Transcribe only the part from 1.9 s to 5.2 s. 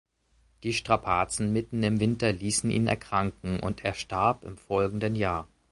Winter ließen ihn erkranken, und er starb im folgenden